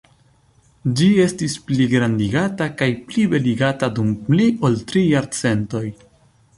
[0.99, 5.89] Ĝi estis pligrandigata kaj plibeligata dum pli ol tri jarcentoj.